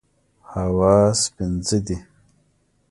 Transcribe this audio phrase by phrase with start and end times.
[0.51, 1.97] حواس پنځه دي.